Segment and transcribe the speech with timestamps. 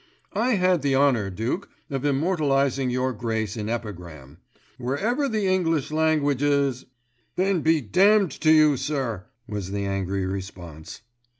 [0.33, 4.39] "I had the honour, Duke, of immortalising Your Grace in epigram.
[4.79, 6.85] Wherever the English language is——"
[7.35, 11.01] "Then be damned to you, sir," was the angry response.